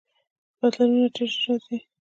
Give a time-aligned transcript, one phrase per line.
[0.59, 1.77] بدلونونه ډیر ژر راځي.